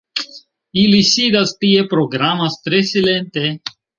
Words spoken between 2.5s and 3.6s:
tre silente